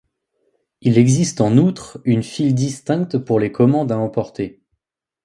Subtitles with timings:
[0.81, 4.63] Il existe en outre une file distincte pour les commandes à emporter.